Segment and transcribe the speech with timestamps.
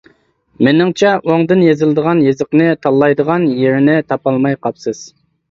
[0.67, 5.05] مېنىڭچە ئوڭدىن يېزىلىدىغان يېزىقنى تاللايدىغان يېرىنى تاپالماي قاپسىز.